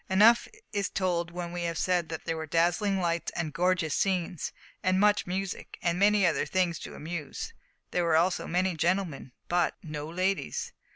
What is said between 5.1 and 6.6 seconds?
music, and many other